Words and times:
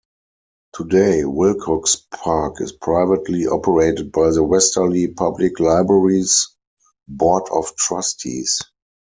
Today, 0.73 1.25
Wilcox 1.25 1.95
Park 2.11 2.59
is 2.59 2.71
privately 2.71 3.45
operated 3.45 4.11
by 4.11 4.31
the 4.31 4.41
Westerly 4.41 5.05
Public 5.09 5.59
Library's 5.59 6.49
Board 7.07 7.43
of 7.51 7.75
Trustees. 7.75 8.63